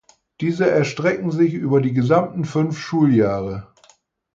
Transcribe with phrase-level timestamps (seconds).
[0.39, 3.71] Diese erstrecken sich über die gesamten fünf Schuljahre.